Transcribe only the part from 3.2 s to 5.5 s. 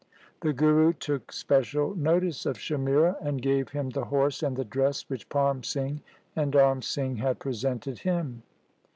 and gave him the horse and the dress which